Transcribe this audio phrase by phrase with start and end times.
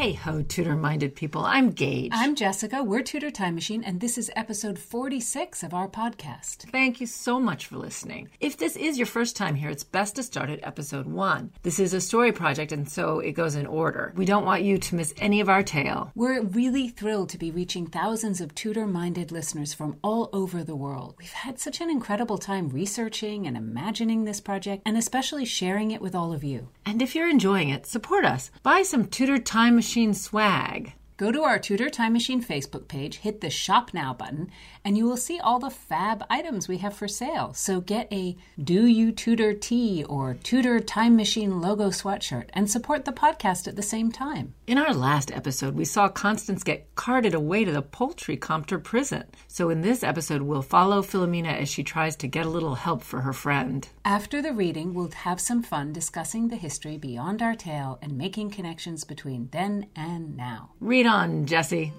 [0.00, 1.44] Hey ho, Tudor minded people.
[1.44, 2.12] I'm Gage.
[2.14, 2.82] I'm Jessica.
[2.82, 6.70] We're Tudor Time Machine, and this is episode 46 of our podcast.
[6.70, 8.30] Thank you so much for listening.
[8.40, 11.52] If this is your first time here, it's best to start at episode one.
[11.64, 14.14] This is a story project, and so it goes in order.
[14.16, 16.12] We don't want you to miss any of our tale.
[16.14, 20.74] We're really thrilled to be reaching thousands of Tudor minded listeners from all over the
[20.74, 21.16] world.
[21.18, 26.00] We've had such an incredible time researching and imagining this project, and especially sharing it
[26.00, 26.68] with all of you.
[26.86, 28.50] And if you're enjoying it, support us.
[28.62, 30.92] Buy some Tudor Time Machine swag.
[31.20, 34.50] Go to our Tudor Time Machine Facebook page, hit the Shop Now button,
[34.86, 37.52] and you will see all the fab items we have for sale.
[37.52, 43.04] So get a Do You Tudor tee or Tudor Time Machine logo sweatshirt and support
[43.04, 44.54] the podcast at the same time.
[44.66, 49.24] In our last episode, we saw Constance get carted away to the poultry compter prison.
[49.46, 53.02] So in this episode, we'll follow Philomena as she tries to get a little help
[53.02, 53.86] for her friend.
[54.06, 58.52] After the reading, we'll have some fun discussing the history beyond our tale and making
[58.52, 60.70] connections between then and now.
[60.80, 61.92] Read on, Jessie.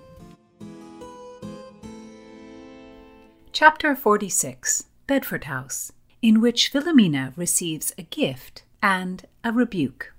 [3.52, 10.14] Chapter 46 Bedford House, in which Philomena receives a gift and a rebuke.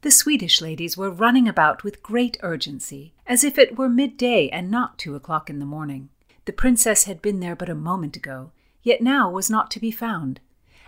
[0.00, 4.68] The Swedish ladies were running about with great urgency, as if it were midday and
[4.68, 6.08] not two o'clock in the morning.
[6.46, 8.50] The princess had been there but a moment ago,
[8.82, 10.40] yet now was not to be found,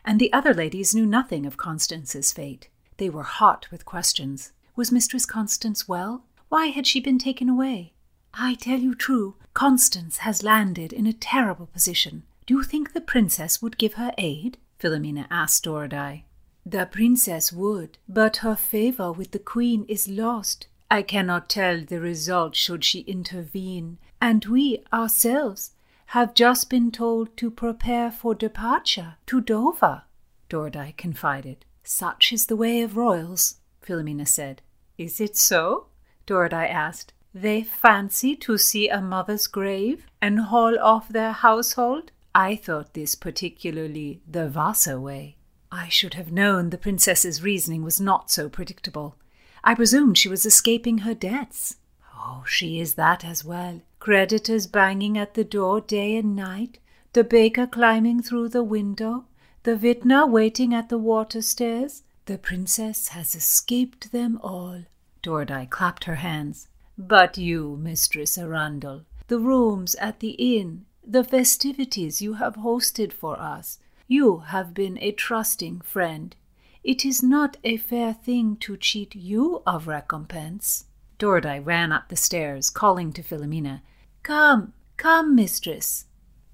[0.05, 2.69] and the other ladies knew nothing of Constance's fate.
[2.97, 4.51] They were hot with questions.
[4.75, 6.25] Was Mistress Constance well?
[6.53, 7.95] Why had she been taken away?
[8.35, 12.25] I tell you true, Constance has landed in a terrible position.
[12.45, 14.59] Do you think the princess would give her aid?
[14.79, 16.25] Philomena asked Doradai.
[16.67, 20.67] The princess would, but her favor with the queen is lost.
[20.91, 25.71] I cannot tell the result should she intervene, and we ourselves
[26.09, 30.03] have just been told to prepare for departure to Dover,
[30.51, 31.65] Doradai confided.
[31.83, 34.61] Such is the way of royals, Philomena said.
[34.99, 35.87] Is it so?
[36.27, 37.13] Doradai asked.
[37.35, 42.13] They fancy to see a mother's grave and haul off their household?
[42.35, 45.37] I thought this particularly the Vasa way.
[45.71, 49.17] I should have known the princess's reasoning was not so predictable.
[49.65, 51.77] I presumed she was escaping her debts.
[52.15, 53.81] Oh, she is that as well.
[53.99, 56.79] Creditors banging at the door day and night,
[57.15, 59.25] the baker climbing through the window,
[59.63, 62.03] the vintner waiting at the water stairs.
[62.27, 64.85] The princess has escaped them all.
[65.23, 66.69] Doradai clapped her hands.
[66.99, 73.41] But you, Mistress Arundel, the rooms at the inn, the festivities you have hosted for
[73.41, 76.37] us, you have been a trusting friend.
[76.85, 80.87] It is not a fair thing to cheat you of recompense.
[81.19, 83.83] Doradai ran up the stairs, calling to Philomena,
[84.23, 86.07] Come, come, mistress.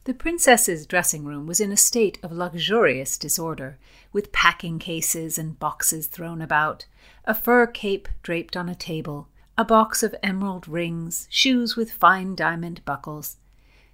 [0.08, 3.78] The princess's dressing room was in a state of luxurious disorder,
[4.10, 6.86] with packing cases and boxes thrown about,
[7.26, 12.34] a fur cape draped on a table, a box of emerald rings, shoes with fine
[12.34, 13.36] diamond buckles.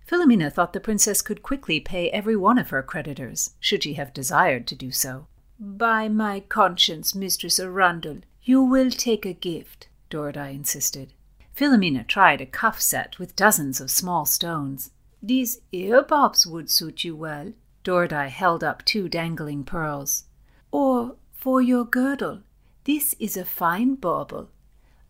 [0.06, 4.14] Philomena thought the princess could quickly pay every one of her creditors, should she have
[4.14, 5.26] desired to do so.
[5.58, 11.12] By my conscience, Mistress Arundel, you will take a gift, Doradai insisted.
[11.56, 14.92] Philomena tried a cuff set with dozens of small stones.
[15.26, 17.54] These earbobs would suit you well.
[17.82, 20.24] Doradai held up two dangling pearls.
[20.70, 22.42] Or for your girdle,
[22.84, 24.50] this is a fine bauble,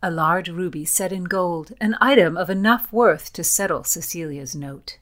[0.01, 4.99] a large ruby set in gold, an item of enough worth to settle Cecilia's note.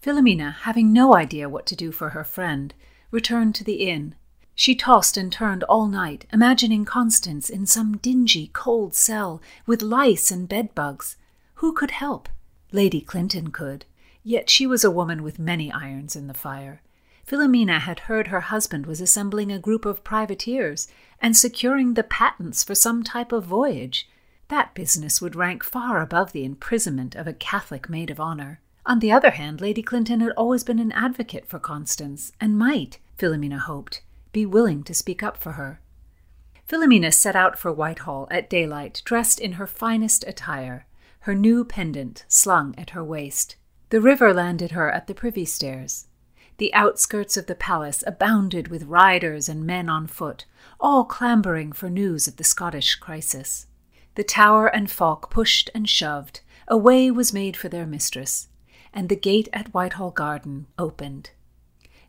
[0.00, 2.74] Philomena, having no idea what to do for her friend,
[3.10, 4.14] returned to the inn.
[4.54, 10.30] She tossed and turned all night, imagining Constance in some dingy, cold cell with lice
[10.30, 11.16] and bedbugs.
[11.54, 12.28] Who could help?
[12.70, 13.84] Lady Clinton could.
[14.24, 16.82] Yet she was a woman with many irons in the fire.
[17.26, 20.88] Philomena had heard her husband was assembling a group of privateers
[21.20, 24.08] and securing the patents for some type of voyage.
[24.48, 28.60] That business would rank far above the imprisonment of a Catholic maid of honor.
[28.84, 32.98] On the other hand, Lady Clinton had always been an advocate for Constance, and might,
[33.16, 34.02] Philomena hoped,
[34.32, 35.80] be willing to speak up for her.
[36.68, 40.86] Philomena set out for Whitehall at daylight, dressed in her finest attire,
[41.20, 43.56] her new pendant slung at her waist.
[43.92, 46.06] The river landed her at the privy stairs.
[46.56, 50.46] The outskirts of the palace abounded with riders and men on foot,
[50.80, 53.66] all clambering for news of the Scottish crisis.
[54.14, 58.48] The tower and Falk pushed and shoved, a way was made for their mistress,
[58.94, 61.28] and the gate at Whitehall Garden opened.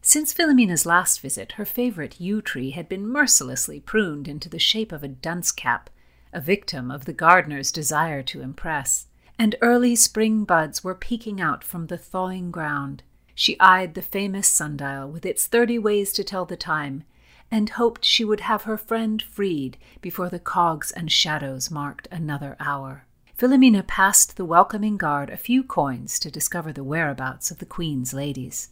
[0.01, 4.93] Since Philomena's last visit, her favourite yew tree had been mercilessly pruned into the shape
[4.93, 5.89] of a dunce cap,
[6.31, 9.07] a victim of the gardener's desire to impress,
[9.37, 13.03] and early spring buds were peeking out from the thawing ground.
[13.35, 17.03] She eyed the famous sundial with its thirty ways to tell the time,
[17.49, 22.55] and hoped she would have her friend freed before the cogs and shadows marked another
[22.59, 23.05] hour.
[23.37, 28.13] Philomena passed the welcoming guard a few coins to discover the whereabouts of the Queen's
[28.13, 28.69] ladies.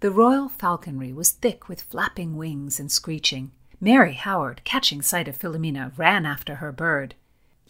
[0.00, 3.52] The royal falconry was thick with flapping wings and screeching.
[3.80, 7.14] Mary Howard, catching sight of Philomena, ran after her bird.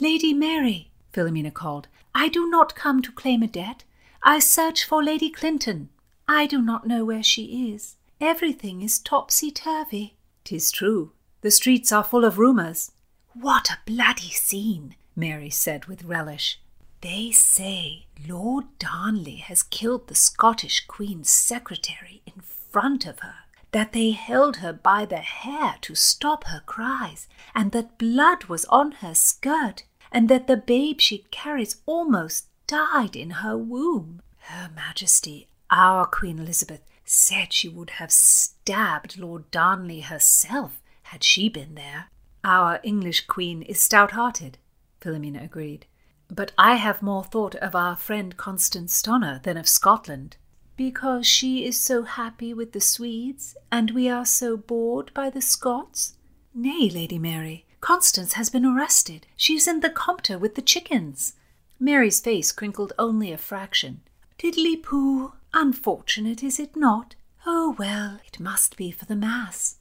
[0.01, 3.85] Lady Mary, Philomena called, I do not come to claim a debt.
[4.23, 5.89] I search for Lady Clinton.
[6.29, 7.97] I do not know where she is.
[8.21, 10.17] Everything is topsy turvy.
[10.45, 11.13] Tis true.
[11.41, 12.93] The streets are full of rumours.
[13.35, 16.61] What a bloody scene, Mary said with relish.
[17.01, 23.35] They say Lord Darnley has killed the Scottish Queen's secretary in front of her,
[23.73, 28.65] that they held her by the hair to stop her cries, and that blood was
[28.67, 29.83] on her skirt,
[30.13, 34.23] and that the babe she carries almost died in her womb.
[34.47, 41.49] Her Majesty, our Queen Elizabeth, said she would have stabbed Lord Darnley herself had she
[41.49, 42.07] been there.
[42.45, 44.59] Our English Queen is stout hearted,
[45.01, 45.87] Philomena agreed.
[46.29, 50.37] But I have more thought of our friend Constance Stonner than of Scotland.
[50.77, 55.43] Because she is so happy with the Swedes, and we are so bored by the
[55.43, 56.15] Scots?
[56.55, 59.27] Nay, Lady Mary, Constance has been arrested.
[59.37, 61.35] She is in the Compter with the chickens.
[61.81, 64.03] Mary's face crinkled only a fraction.
[64.39, 65.33] Diddly poo!
[65.53, 67.17] Unfortunate, is it not?
[67.45, 69.79] Oh, well, it must be for the Mass.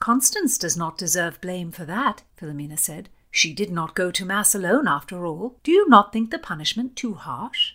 [0.00, 3.08] Constance does not deserve blame for that, Philomena said.
[3.30, 5.56] She did not go to Mass alone, after all.
[5.62, 7.74] Do you not think the punishment too harsh?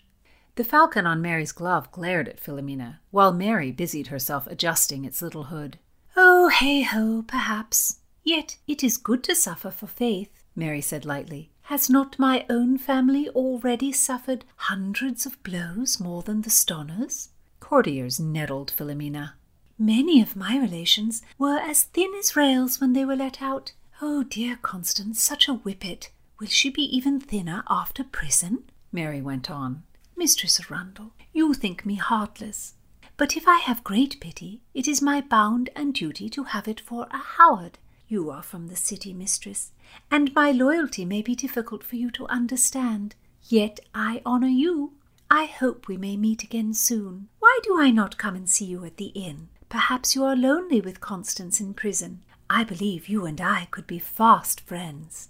[0.55, 5.45] The falcon on Mary's glove glared at Philomena, while Mary busied herself adjusting its little
[5.45, 5.79] hood.
[6.17, 7.98] Oh, hey ho, perhaps.
[8.23, 11.51] Yet it is good to suffer for faith, Mary said lightly.
[11.63, 17.29] Has not my own family already suffered hundreds of blows more than the Stonners?
[17.59, 19.33] Courtiers nettled Philomena.
[19.77, 23.71] Many of my relations were as thin as rails when they were let out.
[24.01, 26.09] Oh, dear Constance, such a whippet!
[26.39, 28.63] Will she be even thinner after prison?
[28.91, 29.83] Mary went on.
[30.17, 32.73] Mistress Arundel, you think me heartless.
[33.15, 36.79] But if I have great pity, it is my bound and duty to have it
[36.79, 37.77] for a Howard.
[38.11, 39.71] You are from the city, mistress,
[40.09, 43.13] and my loyalty may be difficult for you to understand.
[43.43, 44.93] Yet I honour you.
[45.29, 47.29] I hope we may meet again soon.
[47.37, 49.49] Why do I not come and see you at the inn?
[49.69, 52.23] Perhaps you are lonely with Constance in prison.
[52.49, 55.29] I believe you and I could be fast friends.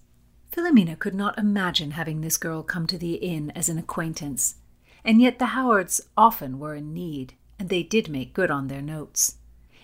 [0.49, 4.55] Philomena could not imagine having this girl come to the inn as an acquaintance,
[5.03, 8.81] and yet the Howards often were in need, and they did make good on their
[8.81, 9.35] notes.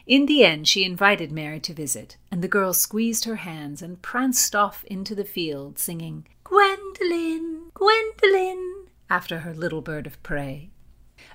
[0.07, 4.01] In the end, she invited Mary to visit, and the girl squeezed her hands and
[4.03, 10.69] pranced off into the field, singing Gwendolen, Gwendolen, after her little bird of prey.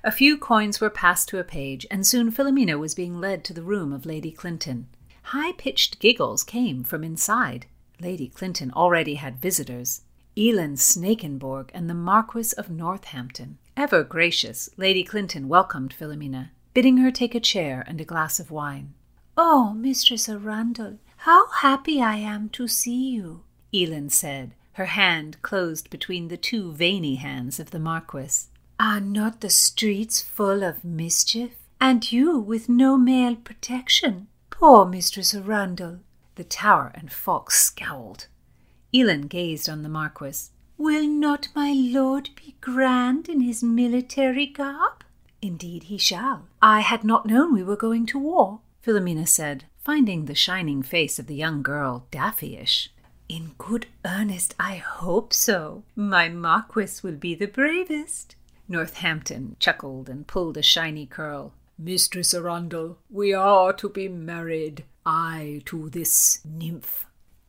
[0.05, 3.53] A few coins were passed to a page, and soon Philomena was being led to
[3.53, 4.87] the room of Lady Clinton.
[5.23, 7.65] High pitched giggles came from inside.
[7.99, 10.01] Lady Clinton already had visitors
[10.37, 13.57] Elin Snakenborg and the Marquis of Northampton.
[13.75, 18.51] Ever gracious, Lady Clinton welcomed Philomena, bidding her take a chair and a glass of
[18.51, 18.93] wine.
[19.37, 25.89] Oh, Mistress Arundel, how happy I am to see you, Elin said, her hand closed
[25.89, 28.47] between the two veiny hands of the Marquis.
[28.79, 34.27] Are not the streets full of mischief, and you with no male protection?
[34.49, 35.99] Poor Mistress Arundel!
[36.35, 38.27] The tower and fox scowled.
[38.93, 40.49] Elin gazed on the Marquis.
[40.77, 45.03] Will not my lord be grand in his military garb?
[45.41, 46.47] Indeed he shall.
[46.61, 51.17] I had not known we were going to war, Philomena said, finding the shining face
[51.17, 52.89] of the young girl daffyish.
[53.27, 55.83] In good earnest, I hope so.
[55.95, 58.35] My Marquis will be the bravest.
[58.67, 61.53] Northampton chuckled and pulled a shiny curl.
[61.77, 67.05] Mistress Arundel, we are to be married, I to this nymph.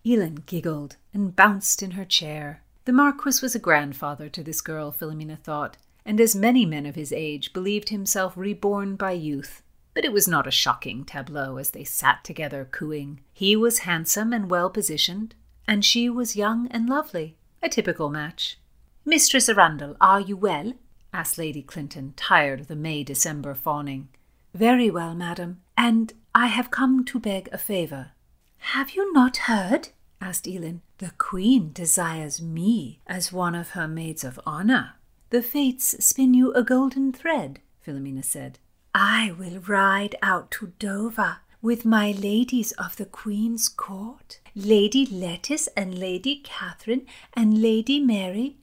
[0.06, 2.62] Elin giggled and bounced in her chair.
[2.86, 6.94] The Marquis was a grandfather to this girl, Philomena thought, and as many men of
[6.94, 9.62] his age believed himself reborn by youth.
[9.94, 13.20] But it was not a shocking tableau as they sat together cooing.
[13.32, 15.34] He was handsome and well positioned,
[15.66, 17.36] and she was young and lovely.
[17.62, 18.58] A typical match.
[19.04, 20.72] Mistress Arundel, are you well?
[21.12, 24.08] asked Lady Clinton, tired of the May December fawning.
[24.54, 28.12] Very well, madam, and I have come to beg a favour.
[28.58, 29.88] Have you not heard?
[30.20, 30.82] asked Elin.
[30.98, 34.94] The Queen desires me as one of her maids of honour.
[35.32, 38.58] The fates spin you a golden thread, Philomena said.
[38.94, 45.70] I will ride out to Dover with my ladies of the Queen's court, Lady Lettice
[45.74, 48.58] and Lady Catherine and Lady Mary,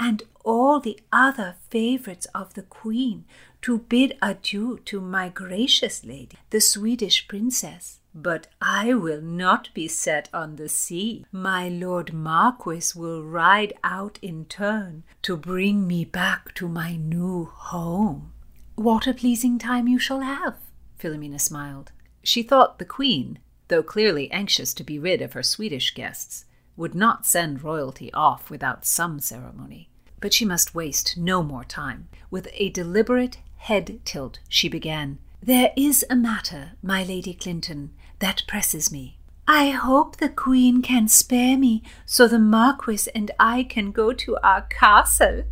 [0.00, 3.26] and all the other favourites of the Queen,
[3.60, 8.00] to bid adieu to my gracious lady, the Swedish princess.
[8.14, 11.26] But I will not be set on the sea.
[11.32, 17.46] My lord Marquis will ride out in turn to bring me back to my new
[17.46, 18.32] home.
[18.76, 20.56] What a pleasing time you shall have,
[20.96, 21.90] Philomena smiled.
[22.22, 26.44] She thought the queen, though clearly anxious to be rid of her Swedish guests,
[26.76, 29.88] would not send royalty off without some ceremony.
[30.20, 32.08] But she must waste no more time.
[32.30, 35.18] With a deliberate head tilt, she began.
[35.46, 39.18] There is a matter, my Lady Clinton, that presses me.
[39.46, 44.38] I hope the Queen can spare me so the Marquis and I can go to
[44.42, 45.42] our castle,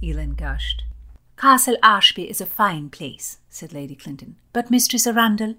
[0.00, 0.84] Elin gushed.
[1.36, 4.36] Castle Ashby is a fine place, said Lady Clinton.
[4.52, 5.56] But Mistress Arundel?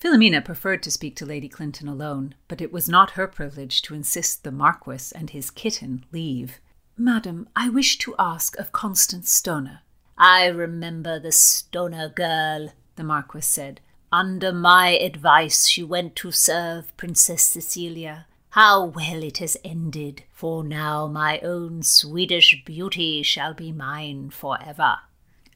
[0.00, 3.94] Philomena preferred to speak to Lady Clinton alone, but it was not her privilege to
[3.94, 6.60] insist the Marquis and his kitten leave.
[6.96, 9.80] Madam, I wish to ask of Constance Stoner.
[10.16, 13.80] I remember the Stoner girl, the Marquis said.
[14.12, 18.26] Under my advice, she went to serve Princess Cecilia.
[18.50, 24.56] How well it has ended, for now my own Swedish beauty shall be mine for
[24.64, 24.98] ever.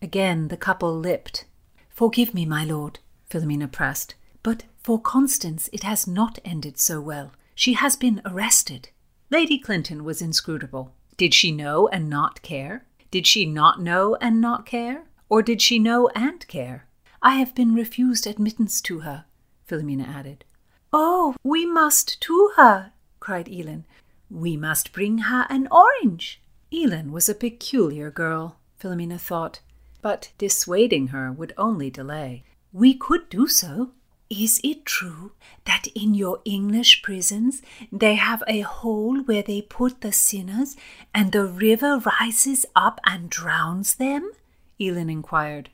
[0.03, 1.45] Again the couple lipped.
[1.89, 2.99] Forgive me, my lord,
[3.31, 7.33] Philomena pressed, but for Constance it has not ended so well.
[7.55, 8.89] She has been arrested.
[9.31, 10.93] Lady Clinton was inscrutable.
[11.17, 12.85] Did she know and not care?
[13.13, 15.05] Did she not know and not care?
[15.29, 16.88] Or did she know and care?
[17.21, 19.25] I have been refused admittance to her,
[19.67, 20.45] Philomena added.
[20.93, 23.85] Oh, we must to her, cried Elin.
[24.31, 26.41] We must bring her an orange.
[26.73, 29.61] Elin was a peculiar girl, Philomena thought,
[30.01, 32.45] but dissuading her would only delay.
[32.73, 33.93] We could do so.
[34.31, 35.33] Is it true
[35.65, 40.77] that in your English prisons they have a hole where they put the sinners
[41.15, 44.31] and the river rises up and drowns them?
[44.79, 45.71] Elin inquired.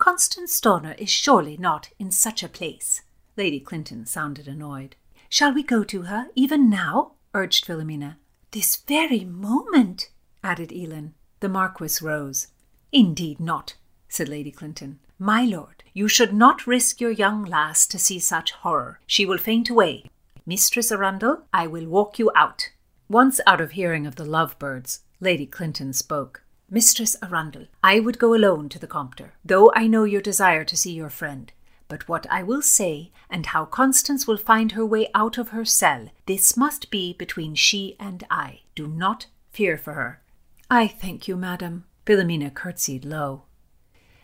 [0.00, 3.02] Constance Stoner is surely not in such a place.
[3.36, 4.96] Lady Clinton sounded annoyed.
[5.28, 7.12] Shall we go to her, even now?
[7.34, 8.16] urged Philomena.
[8.50, 10.08] This very moment,
[10.42, 11.12] added Elin.
[11.40, 12.46] The Marquis rose.
[12.90, 13.74] Indeed not,
[14.08, 15.00] said Lady Clinton.
[15.18, 19.00] My lord, you should not risk your young lass to see such horror.
[19.06, 20.06] She will faint away.
[20.46, 22.70] Mistress Arundel, I will walk you out.
[23.10, 26.42] Once out of hearing of the lovebirds, Lady Clinton spoke.
[26.72, 30.76] Mistress Arundel, I would go alone to the Compter, though I know your desire to
[30.76, 31.52] see your friend.
[31.88, 35.64] But what I will say, and how Constance will find her way out of her
[35.64, 38.60] cell, this must be between she and I.
[38.76, 40.22] Do not fear for her.
[40.70, 41.86] I thank you, madam.
[42.06, 43.42] Philomena curtsied low.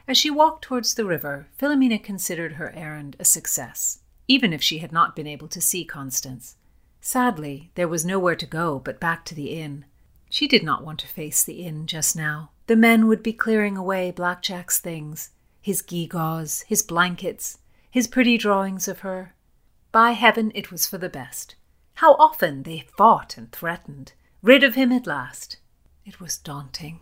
[0.07, 4.79] As she walked towards the river, Philomena considered her errand a success, even if she
[4.79, 6.55] had not been able to see Constance.
[7.01, 9.85] Sadly, there was nowhere to go but back to the inn.
[10.29, 12.51] She did not want to face the inn just now.
[12.67, 15.31] The men would be clearing away Blackjack's things
[15.61, 17.59] his gewgaws, his blankets,
[17.91, 19.35] his pretty drawings of her.
[19.91, 21.57] By heaven, it was for the best.
[21.95, 24.13] How often they fought and threatened.
[24.43, 25.57] Rid of him at last.
[26.05, 27.01] It was daunting.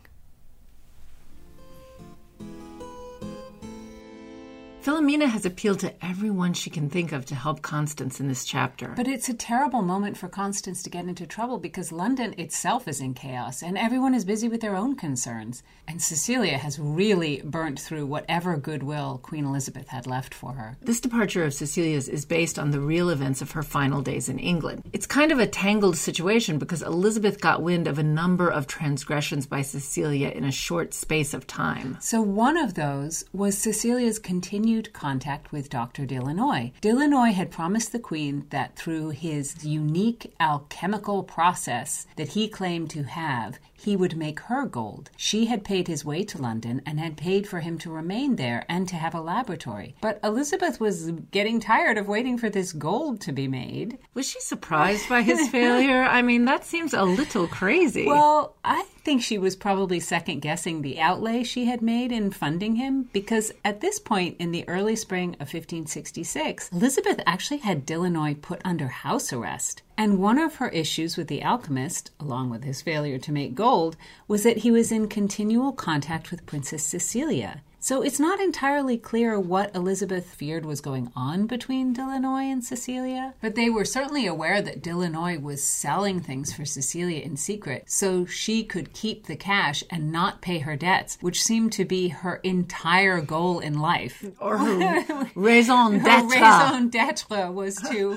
[4.84, 8.92] Philomena has appealed to everyone she can think of to help Constance in this chapter.
[8.94, 13.00] But it's a terrible moment for Constance to get into trouble because London itself is
[13.00, 15.62] in chaos and everyone is busy with their own concerns.
[15.88, 20.76] And Cecilia has really burnt through whatever goodwill Queen Elizabeth had left for her.
[20.82, 24.38] This departure of Cecilia's is based on the real events of her final days in
[24.38, 24.90] England.
[24.92, 29.46] It's kind of a tangled situation because Elizabeth got wind of a number of transgressions
[29.46, 31.96] by Cecilia in a short space of time.
[32.02, 36.06] So one of those was Cecilia's continued contact with Dr.
[36.06, 36.72] Delannoy.
[36.80, 43.04] Delannoy had promised the Queen that through his unique alchemical process that he claimed to
[43.04, 45.10] have, he would make her gold.
[45.16, 48.64] She had paid his way to London and had paid for him to remain there
[48.68, 49.94] and to have a laboratory.
[50.00, 53.98] But Elizabeth was getting tired of waiting for this gold to be made.
[54.14, 56.02] Was she surprised by his failure?
[56.02, 58.06] I mean, that seems a little crazy.
[58.06, 62.76] Well, I think she was probably second guessing the outlay she had made in funding
[62.76, 68.40] him because at this point in the early spring of 1566, Elizabeth actually had Delannoy
[68.40, 69.82] put under house arrest.
[69.96, 73.96] And one of her issues with the alchemist, along with his failure to make gold,
[74.26, 77.62] was that he was in continual contact with Princess Cecilia.
[77.84, 83.34] So it's not entirely clear what Elizabeth feared was going on between Delannoy and Cecilia,
[83.42, 88.24] but they were certainly aware that Delannoy was selling things for Cecilia in secret so
[88.24, 92.36] she could keep the cash and not pay her debts, which seemed to be her
[92.36, 94.24] entire goal in life.
[94.40, 98.16] Or her raison Her raison d'etre was to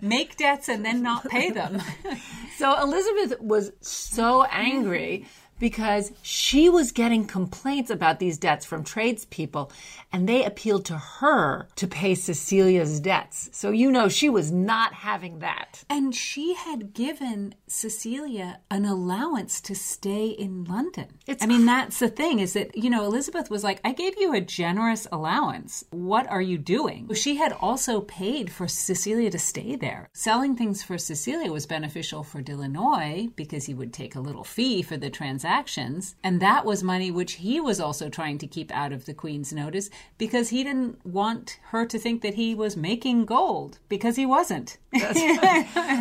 [0.00, 1.82] make debts and then not pay them.
[2.56, 5.26] So Elizabeth was so angry
[5.58, 9.72] because she was getting complaints about these debts from tradespeople
[10.12, 13.50] and they appealed to her to pay Cecilia's debts.
[13.52, 15.84] So you know she was not having that.
[15.90, 21.06] And she had given Cecilia an allowance to stay in London.
[21.26, 24.18] It's I mean, that's the thing is that, you know, Elizabeth was like, I gave
[24.18, 25.84] you a generous allowance.
[25.90, 27.12] What are you doing?
[27.14, 30.08] She had also paid for Cecilia to stay there.
[30.12, 34.82] Selling things for Cecilia was beneficial for Delanoy because he would take a little fee
[34.82, 35.10] for the
[35.48, 36.14] transactions.
[36.22, 39.52] And that was money which he was also trying to keep out of the Queen's
[39.52, 44.26] notice because he didn't want her to think that he was making gold because he
[44.26, 44.78] wasn't.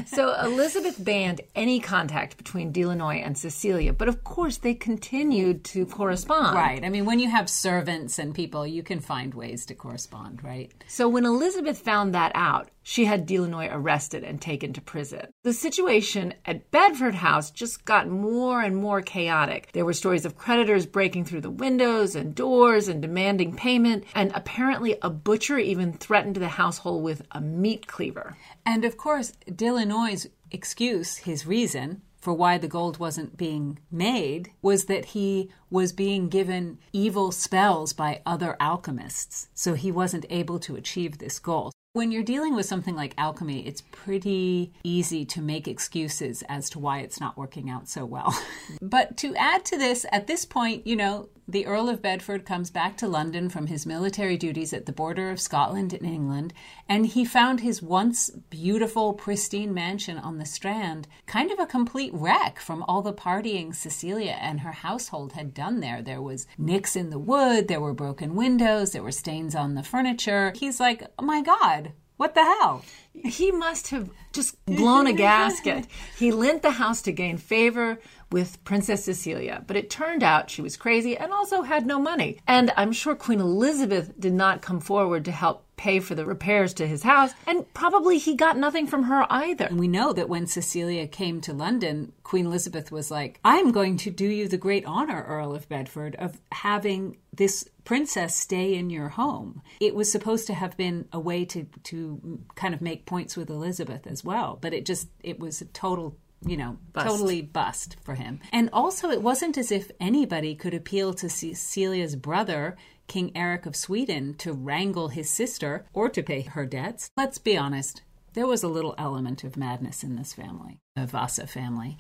[0.08, 5.86] So Elizabeth banned any contact between Delanoy and Cecilia, but of course they continued to
[5.86, 6.56] correspond.
[6.56, 6.84] Right.
[6.84, 10.72] I mean, when you have servants and people, you can find ways to correspond, right?
[10.88, 15.28] So when Elizabeth found that out, she had Delanoy arrested and taken to prison.
[15.44, 19.70] The situation at Bedford House just got more and more chaotic.
[19.74, 24.32] There were stories of creditors breaking through the windows and doors and demanding payment, and
[24.34, 28.38] apparently a butcher even threatened the household with a meat cleaver.
[28.66, 34.86] And of course, Delanoy's excuse, his reason for why the gold wasn't being made, was
[34.86, 39.50] that he was being given evil spells by other alchemists.
[39.54, 41.74] So he wasn't able to achieve this goal.
[41.98, 46.78] When you're dealing with something like alchemy, it's pretty easy to make excuses as to
[46.78, 48.40] why it's not working out so well.
[48.84, 52.70] but to add to this, at this point, you know, the Earl of Bedford comes
[52.70, 56.54] back to London from his military duties at the border of Scotland and England,
[56.90, 62.14] and he found his once beautiful, pristine mansion on the Strand kind of a complete
[62.14, 66.02] wreck from all the partying Cecilia and her household had done there.
[66.02, 69.84] There was nicks in the wood, there were broken windows, there were stains on the
[69.84, 70.52] furniture.
[70.56, 72.84] He's like, oh my God, what the hell?
[73.14, 75.88] He must have just blown a gasket.
[76.18, 78.00] He lent the house to gain favor
[78.32, 82.40] with Princess Cecilia, but it turned out she was crazy and also had no money.
[82.48, 86.74] And I'm sure Queen Elizabeth did not come forward to help pay for the repairs
[86.74, 89.70] to his house, and probably he got nothing from her either.
[89.72, 94.10] We know that when Cecilia came to London, Queen Elizabeth was like, I'm going to
[94.10, 99.10] do you the great honor, Earl of Bedford, of having this princess stay in your
[99.10, 99.62] home.
[99.80, 103.50] It was supposed to have been a way to, to kind of make points with
[103.50, 107.08] Elizabeth as well, but it just, it was a total you know, Bust.
[107.08, 108.40] totally bust for him.
[108.52, 112.76] And also, it wasn't as if anybody could appeal to Cecilia's brother,
[113.08, 117.10] King Eric of Sweden, to wrangle his sister or to pay her debts.
[117.18, 118.02] Let's be honest,
[118.34, 121.98] there was a little element of madness in this family, the Vasa family.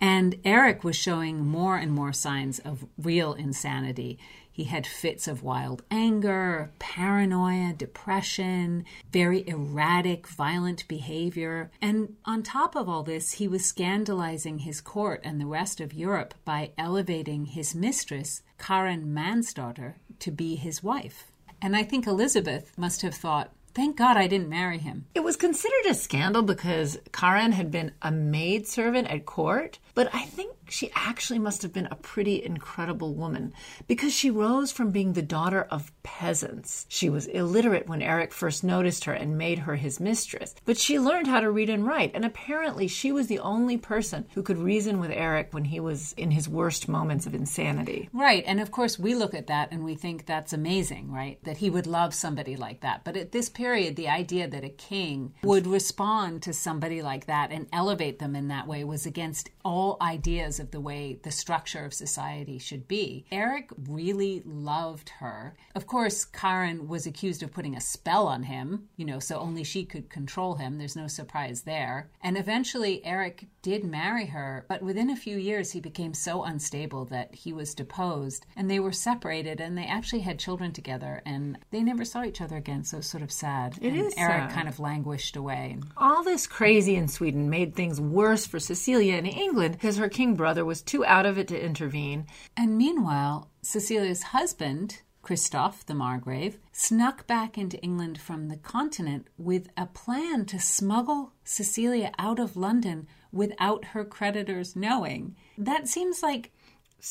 [0.00, 4.18] And Eric was showing more and more signs of real insanity.
[4.60, 11.70] He had fits of wild anger, paranoia, depression, very erratic, violent behavior.
[11.80, 15.94] And on top of all this, he was scandalizing his court and the rest of
[15.94, 21.32] Europe by elevating his mistress, Karen Mansdaughter, to be his wife.
[21.62, 25.06] And I think Elizabeth must have thought, thank God I didn't marry him.
[25.14, 30.14] It was considered a scandal because Karen had been a maid servant at court, but
[30.14, 33.52] I think she actually must have been a pretty incredible woman
[33.86, 36.86] because she rose from being the daughter of peasants.
[36.88, 40.98] She was illiterate when Eric first noticed her and made her his mistress, but she
[40.98, 44.58] learned how to read and write, and apparently she was the only person who could
[44.58, 48.08] reason with Eric when he was in his worst moments of insanity.
[48.12, 48.44] Right.
[48.46, 51.42] And of course, we look at that and we think that's amazing, right?
[51.44, 53.04] That he would love somebody like that.
[53.04, 57.50] But at this period, the idea that a king would respond to somebody like that
[57.50, 61.84] and elevate them in that way was against all ideas of the way the structure
[61.84, 63.24] of society should be.
[63.32, 65.56] Eric really loved her.
[65.74, 69.64] Of course, Karen was accused of putting a spell on him, you know, so only
[69.64, 70.78] she could control him.
[70.78, 72.10] There's no surprise there.
[72.22, 77.04] And eventually, Eric did marry her, but within a few years, he became so unstable
[77.06, 81.58] that he was deposed and they were separated and they actually had children together and
[81.70, 82.84] they never saw each other again.
[82.84, 83.78] So it's sort of sad.
[83.80, 84.52] It and is Eric sad.
[84.52, 85.78] kind of languished away.
[85.96, 90.34] All this crazy in Sweden made things worse for Cecilia in England because her king
[90.34, 92.26] brother was too out of it to intervene.
[92.56, 99.68] And meanwhile, Cecilia's husband, Christoph the Margrave, snuck back into England from the continent with
[99.76, 105.36] a plan to smuggle Cecilia out of London without her creditors knowing.
[105.58, 106.52] That seems like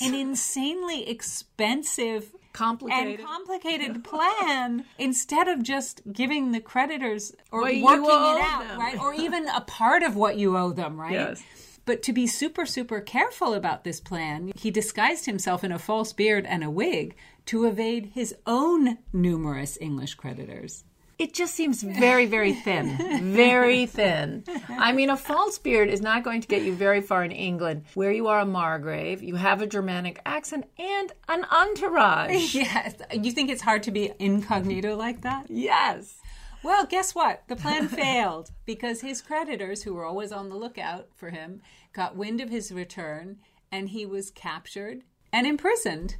[0.01, 3.19] an insanely expensive Complicated.
[3.19, 8.79] and complicated plan instead of just giving the creditors or What working it out, them.
[8.79, 8.99] right?
[8.99, 11.11] Or even a part of what you owe them, right?
[11.13, 11.43] Yes.
[11.89, 16.13] But to be super, super careful about this plan, he disguised himself in a false
[16.13, 17.15] beard and a wig
[17.47, 20.83] to evade his own numerous English creditors.
[21.17, 22.95] it just seems very, very thin.
[23.33, 24.43] Very thin.
[24.69, 27.85] I mean, a false beard is not going to get you very far in England,
[27.95, 32.53] where you are a Margrave, you have a Germanic accent, and an entourage.
[32.63, 32.93] Yes.
[33.11, 35.47] You think it's hard to be incognito like that?
[35.49, 36.19] Yes.
[36.61, 37.43] Well, guess what?
[37.47, 41.61] The plan failed because his creditors, who were always on the lookout for him,
[41.93, 43.37] got wind of his return
[43.71, 46.15] and he was captured and imprisoned.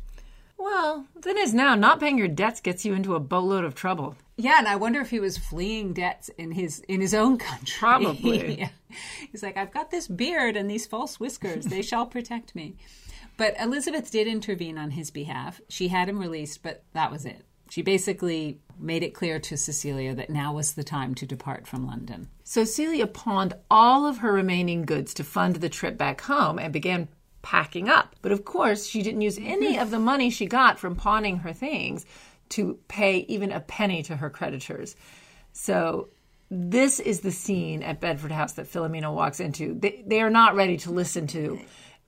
[0.57, 4.15] Well, then as now, not paying your debts gets you into a boatload of trouble.
[4.35, 7.77] Yeah, and I wonder if he was fleeing debts in his in his own country.
[7.79, 8.59] Probably.
[8.59, 8.69] yeah.
[9.31, 11.65] He's like, I've got this beard and these false whiskers.
[11.65, 12.75] They shall protect me.
[13.37, 15.61] But Elizabeth did intervene on his behalf.
[15.69, 17.45] She had him released, but that was it.
[17.69, 21.87] She basically made it clear to Cecilia that now was the time to depart from
[21.87, 22.27] London.
[22.49, 26.73] So Celia pawned all of her remaining goods to fund the trip back home and
[26.73, 27.07] began
[27.43, 28.15] packing up.
[28.23, 31.53] But of course, she didn't use any of the money she got from pawning her
[31.53, 32.07] things
[32.49, 34.95] to pay even a penny to her creditors.
[35.53, 36.09] So
[36.49, 39.75] this is the scene at Bedford House that Philomena walks into.
[39.75, 41.59] They, they are not ready to listen to,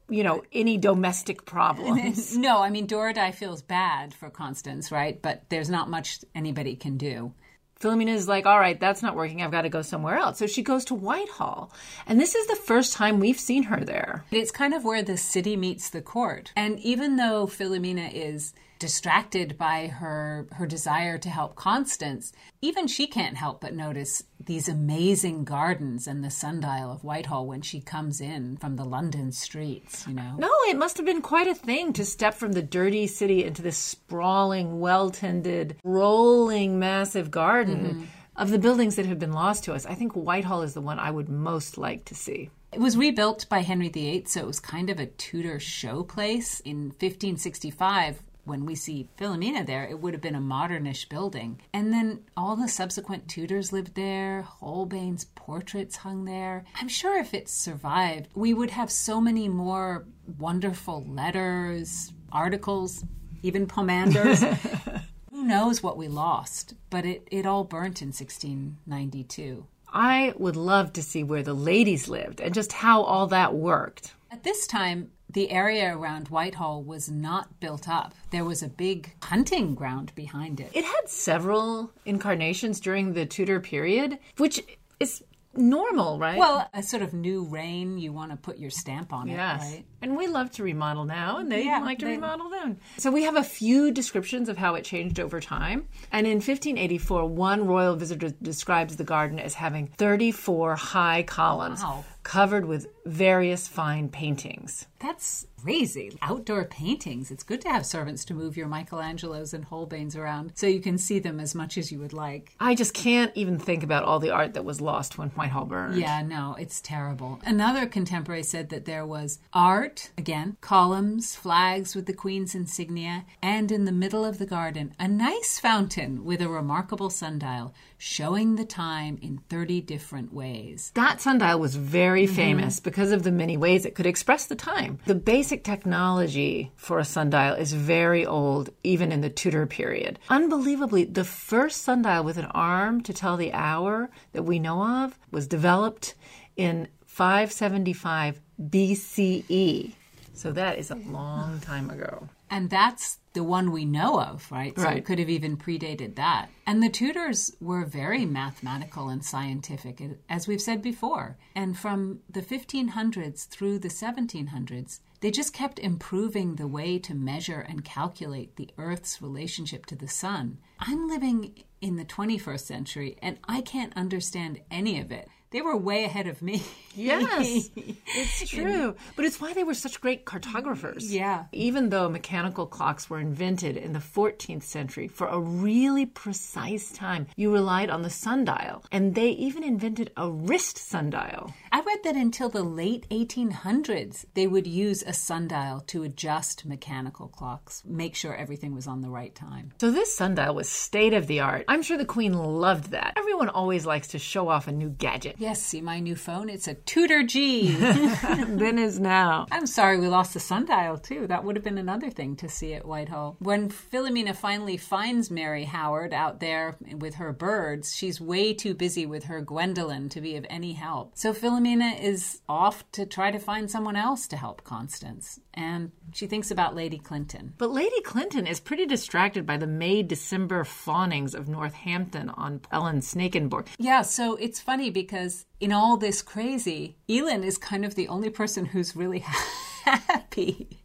[0.09, 2.35] you know, any domestic problems.
[2.35, 5.21] No, I mean, Doradai feels bad for Constance, right?
[5.21, 7.35] But there's not much anybody can do.
[7.81, 9.41] Philomena is like, all right, that's not working.
[9.41, 10.37] I've got to go somewhere else.
[10.37, 11.71] So she goes to Whitehall.
[12.05, 14.23] And this is the first time we've seen her there.
[14.31, 16.51] It's kind of where the city meets the court.
[16.55, 23.05] And even though Philomena is distracted by her her desire to help Constance, even she
[23.05, 28.19] can't help but notice these amazing gardens and the sundial of Whitehall when she comes
[28.19, 30.35] in from the London streets, you know.
[30.39, 33.61] No, it must have been quite a thing to step from the dirty city into
[33.61, 37.85] this sprawling, well tended, rolling, massive garden.
[37.85, 38.03] Mm-hmm.
[38.37, 40.97] Of the buildings that have been lost to us, I think Whitehall is the one
[40.97, 42.49] I would most like to see.
[42.71, 46.61] It was rebuilt by Henry VIII, so it was kind of a Tudor showplace.
[46.63, 51.61] In 1565, when we see Philomena there, it would have been a modernish building.
[51.73, 56.65] And then all the subsequent Tudors lived there, Holbein's portraits hung there.
[56.75, 60.05] I'm sure if it survived, we would have so many more
[60.37, 63.03] wonderful letters, articles,
[63.43, 64.41] even pomanders.
[65.31, 69.65] Who knows what we lost, but it, it all burnt in 1692.
[69.93, 74.13] I would love to see where the ladies lived and just how all that worked.
[74.31, 78.13] At this time, the area around Whitehall was not built up.
[78.31, 80.71] There was a big hunting ground behind it.
[80.73, 84.61] It had several incarnations during the Tudor period, which
[84.99, 86.37] is normal, right?
[86.37, 89.61] Well, a sort of new reign, you want to put your stamp on yes.
[89.61, 89.85] it, right?
[90.01, 92.79] And we love to remodel now, and they Yeah, like to they- remodel then.
[92.97, 95.87] So we have a few descriptions of how it changed over time.
[96.11, 102.05] And in 1584, one royal visitor describes the garden as having 34 high columns Wow.
[102.23, 104.87] Covered with various fine paintings.
[104.99, 106.17] That's crazy.
[106.21, 107.31] Outdoor paintings.
[107.31, 110.97] It's good to have servants to move your Michelangelos and Holbeins around so you can
[110.97, 112.55] see them as much as you would like.
[112.59, 115.99] I just can't even think about all the art that was lost when Whitehall burned.
[115.99, 117.39] Yeah, no, it's terrible.
[117.43, 123.71] Another contemporary said that there was art, again, columns, flags with the Queen's insignia, and
[123.71, 128.65] in the middle of the garden, a nice fountain with a remarkable sundial showing the
[128.65, 130.91] time in 30 different ways.
[130.95, 132.35] That sundial was very Mm-hmm.
[132.35, 134.99] famous because of the many ways it could express the time.
[135.05, 140.19] The basic technology for a sundial is very old, even in the Tudor period.
[140.29, 145.17] Unbelievably, the first sundial with an arm to tell the hour that we know of
[145.31, 146.15] was developed
[146.55, 149.93] in 575 BCE.
[150.33, 152.27] So that is a long time ago.
[152.49, 154.75] And that's the one we know of, right?
[154.77, 154.97] So Right.
[154.97, 156.49] it could have even predated that.
[156.67, 161.37] And the Tudors were very mathematical and scientific, as we've said before.
[161.55, 167.61] And from the 1500s through the 1700s, they just kept improving the way to measure
[167.61, 170.57] and calculate the Earth's relationship to the sun.
[170.79, 175.29] I'm living in the 21st century and I can't understand any of it.
[175.51, 176.63] They were way ahead of me.
[176.95, 178.95] Yes, it's true.
[179.15, 181.13] But it's why they were such great cartographers.
[181.13, 181.45] Yeah.
[181.51, 187.27] Even though mechanical clocks were invented in the 14th century for a really precise time,
[187.35, 188.83] you relied on the sundial.
[188.91, 191.53] And they even invented a wrist sundial.
[191.71, 197.27] I read that until the late 1800s, they would use a sundial to adjust mechanical
[197.27, 199.71] clocks, make sure everything was on the right time.
[199.79, 201.65] So this sundial was state of the art.
[201.67, 203.13] I'm sure the queen loved that.
[203.17, 205.37] Everyone always likes to show off a new gadget.
[205.41, 206.49] Yes, see my new phone?
[206.49, 207.71] It's a Tudor G.
[207.75, 209.47] then is now.
[209.51, 211.25] I'm sorry we lost the sundial too.
[211.25, 213.37] That would have been another thing to see at Whitehall.
[213.39, 219.07] When Philomena finally finds Mary Howard out there with her birds, she's way too busy
[219.07, 221.13] with her Gwendolyn to be of any help.
[221.15, 226.27] So Philomena is off to try to find someone else to help Constance, and she
[226.27, 227.55] thinks about Lady Clinton.
[227.57, 232.99] But Lady Clinton is pretty distracted by the May December fawnings of Northampton on Elin
[232.99, 233.69] Snakenborg.
[233.79, 238.29] Yeah, so it's funny because in all this crazy, Elin is kind of the only
[238.29, 239.19] person who's really
[239.85, 240.81] happy.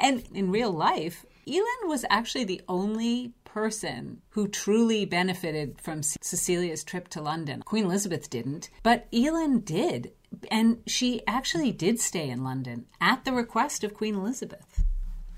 [0.00, 6.84] And in real life, Elin was actually the only person who truly benefited from Cecilia's
[6.84, 7.62] trip to London.
[7.62, 10.12] Queen Elizabeth didn't, but Elin did.
[10.50, 14.84] And she actually did stay in London at the request of Queen Elizabeth.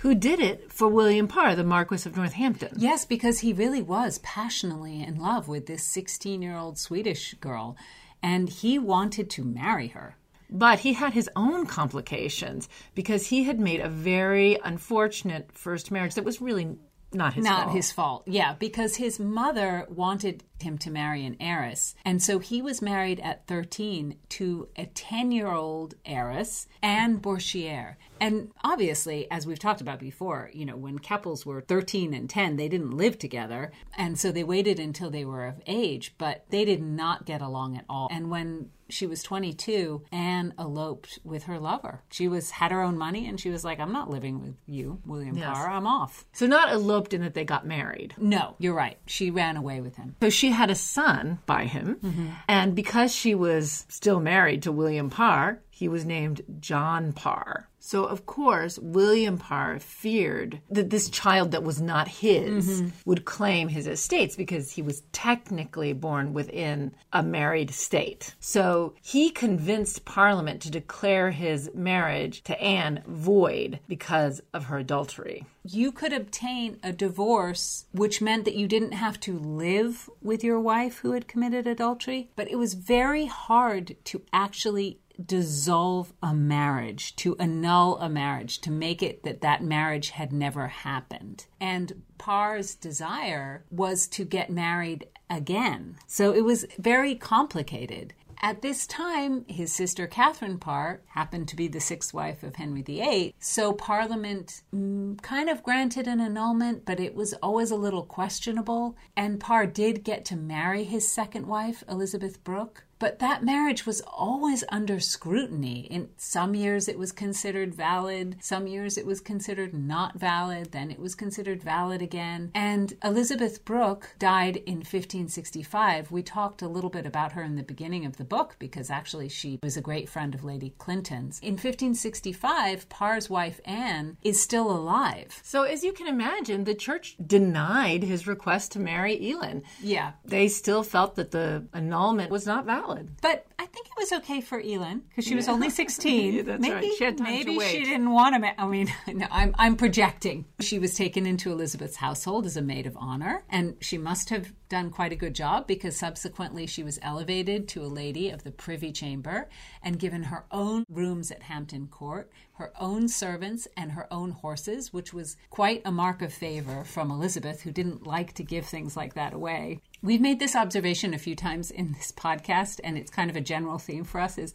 [0.03, 2.73] Who did it for William Parr, the Marquis of Northampton?
[2.77, 7.77] Yes, because he really was passionately in love with this 16 year old Swedish girl,
[8.23, 10.17] and he wanted to marry her.
[10.51, 16.15] But he had his own complications because he had made a very unfortunate first marriage
[16.15, 16.77] that was really
[17.15, 17.77] not his not fault.
[17.77, 18.23] his fault.
[18.27, 21.95] Yeah, because his mother wanted him to marry an heiress.
[22.05, 27.97] And so he was married at 13 to a 10 year old heiress, Anne Bourchier.
[28.23, 32.55] And obviously, as we've talked about before, you know, when couples were 13 and 10,
[32.55, 33.73] they didn't live together.
[33.99, 37.77] And so they waited until they were of age, but they did not get along
[37.77, 38.09] at all.
[38.13, 42.03] And when she was 22, Anne eloped with her lover.
[42.11, 45.01] She was had her own money and she was like, I'm not living with you,
[45.07, 45.47] William Yes.
[45.47, 45.71] Parr.
[45.71, 46.25] I'm off.
[46.33, 48.15] So not eloped in that they got married.
[48.19, 48.99] No, you're right.
[49.07, 50.15] She ran away with him.
[50.23, 52.29] So she had a son by him, mm-hmm.
[52.49, 57.69] and because she was still married to William Parr, he was named John Parr.
[57.85, 62.89] So, of course, William Parr feared that this child that was not his mm-hmm.
[63.05, 68.37] would claim his estates because he was technically born within a married state.
[68.39, 75.45] So, he convinced Parliament to declare his marriage to Anne void because of her adultery.
[75.65, 80.61] you could obtain a divorce, which meant that you didn't have to live with your
[80.61, 82.31] wife who had committed adultery.
[82.35, 88.71] But it was very hard to actually dissolve a marriage, to annul a marriage, to
[88.71, 91.47] make it that that marriage had never happened.
[91.61, 95.97] And Parr's desire was to get married again.
[96.07, 98.15] So it was very complicated.
[98.45, 102.83] At this time, his sister Catherine Parr happened to be the sixth wife of Henry
[102.83, 108.03] VIII, so Parliament mm, kind of granted an annulment, but it was always a little
[108.03, 108.97] questionable.
[109.17, 112.85] And Parr did get to marry his second wife, Elizabeth Brooke.
[113.03, 115.89] But that marriage was always under scrutiny.
[115.91, 120.89] In some years it was considered valid, some years it was considered not valid, then
[120.89, 122.53] it was considered valid again.
[122.55, 126.13] And Elizabeth Brooke died in 1565.
[126.13, 129.29] We talked a little bit about her in the beginning of the book because actually
[129.29, 131.41] she was a great friend of Lady Clinton's.
[131.41, 135.41] In 1565, Parr's wife Anne is still alive.
[135.43, 139.65] So, as you can imagine, the church denied his request to marry Elin.
[139.81, 140.13] Yeah.
[140.25, 142.92] They still felt that the annulment was not valid.
[143.21, 146.35] But I think it was okay for Elin because she was only 16.
[146.35, 146.93] Yeah, that's maybe right.
[146.97, 147.71] She had time to wait.
[147.71, 148.39] she didn't want to.
[148.41, 150.45] Ma- I mean, no, I'm, I'm projecting.
[150.61, 154.53] She was taken into Elizabeth's household as a maid of honor, and she must have
[154.69, 158.51] done quite a good job because subsequently she was elevated to a lady of the
[158.51, 159.49] Privy Chamber
[159.83, 164.93] and given her own rooms at Hampton Court, her own servants, and her own horses,
[164.93, 168.97] which was quite a mark of favor from Elizabeth, who didn't like to give things
[168.97, 169.81] like that away.
[170.05, 173.41] We've made this observation a few times in this podcast, and it's kind of a
[173.41, 174.53] general theme for us is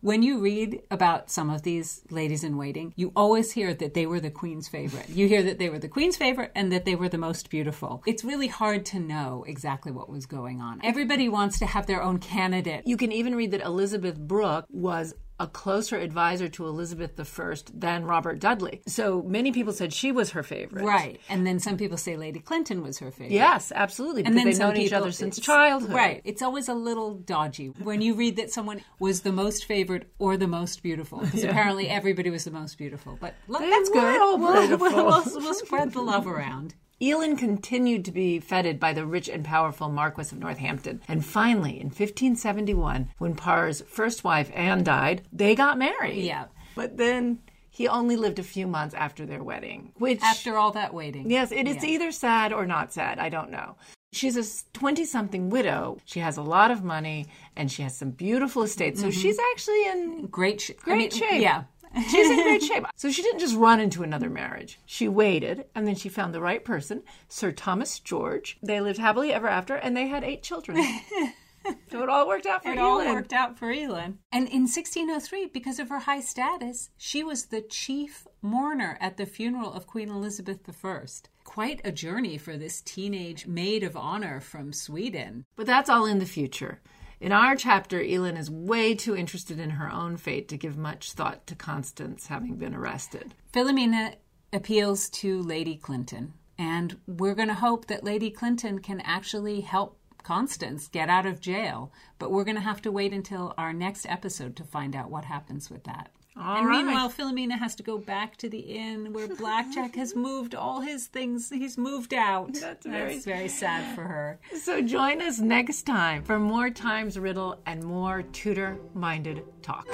[0.00, 4.06] when you read about some of these ladies in waiting, you always hear that they
[4.06, 5.08] were the queen's favorite.
[5.08, 8.02] You hear that they were the queen's favorite and that they were the most beautiful.
[8.04, 10.80] It's really hard to know exactly what was going on.
[10.82, 12.86] Everybody wants to have their own candidate.
[12.86, 18.04] You can even read that Elizabeth Brooke was a closer advisor to Elizabeth I than
[18.04, 18.82] Robert Dudley.
[18.86, 20.84] So many people said she was her favorite.
[20.84, 21.18] Right.
[21.30, 23.32] And then some people say Lady Clinton was her favorite.
[23.32, 24.24] Yes, absolutely.
[24.24, 25.94] And then they've known each other since childhood.
[25.94, 26.20] Right.
[26.24, 30.36] It's always a little dodgy when you read that someone was the most favored or
[30.36, 31.20] the most beautiful.
[31.20, 33.16] Because apparently everybody was the most beautiful.
[33.18, 34.20] But look, that's good.
[34.20, 34.78] all We'll, beautiful.
[34.94, 36.74] we'll, we'll, we'll spread the love around.
[37.02, 41.00] Elin continued to be feted by the rich and powerful Marquis of Northampton.
[41.08, 46.22] And finally, in 1571, when Parr's first wife, Anne, died, they got married.
[46.22, 46.46] Yeah.
[46.74, 47.38] But then
[47.70, 50.20] he only lived a few months after their wedding, which.
[50.22, 51.30] After all that waiting.
[51.30, 51.90] Yes, it is Yeah.
[51.90, 53.18] either sad or not sad.
[53.18, 53.76] I don't know.
[54.12, 55.98] She's a 20 something widow.
[56.04, 59.00] She has a lot of money and she has some beautiful estates.
[59.00, 59.20] So mm-hmm.
[59.20, 61.40] she's actually in Great, sh- I great mean, shape.
[61.40, 61.62] Yeah.
[62.10, 62.84] She's in great shape.
[62.96, 64.78] So she didn't just run into another marriage.
[64.86, 68.58] She waited and then she found the right person, Sir Thomas George.
[68.62, 70.82] They lived happily ever after and they had eight children.
[71.90, 74.18] so it all worked out for It all worked out for Elin.
[74.32, 79.26] And in 1603, because of her high status, she was the chief mourner at the
[79.26, 81.04] funeral of Queen Elizabeth I.
[81.44, 85.44] Quite a journey for this teenage maid of honor from Sweden.
[85.56, 86.80] But that's all in the future.
[87.20, 91.12] In our chapter, Elin is way too interested in her own fate to give much
[91.12, 93.34] thought to Constance having been arrested.
[93.52, 94.14] Philomena
[94.54, 99.98] appeals to Lady Clinton, and we're going to hope that Lady Clinton can actually help
[100.22, 104.06] Constance get out of jail, but we're going to have to wait until our next
[104.06, 106.10] episode to find out what happens with that.
[106.36, 106.84] All and right.
[106.84, 111.06] meanwhile, Philomena has to go back to the inn where Blackjack has moved all his
[111.06, 111.50] things.
[111.50, 112.54] He's moved out.
[112.54, 114.38] That's very- very sad for her.
[114.56, 119.86] So join us next time for more Times Riddle and more Tudor minded talk.